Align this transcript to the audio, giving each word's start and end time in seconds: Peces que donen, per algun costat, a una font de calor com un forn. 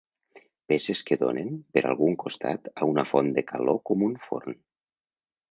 Peces 0.71 1.01
que 1.09 1.17
donen, 1.23 1.51
per 1.75 1.83
algun 1.89 2.15
costat, 2.23 2.71
a 2.85 2.89
una 2.93 3.05
font 3.11 3.31
de 3.37 3.45
calor 3.53 3.79
com 3.93 4.09
un 4.09 4.19
forn. 4.27 4.59